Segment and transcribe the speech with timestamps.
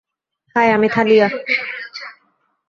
[0.55, 1.27] High, আমি থালিয়া!